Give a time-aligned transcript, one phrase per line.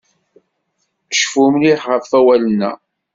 [1.19, 2.71] Cfu mliḥ ɣef awalen-a.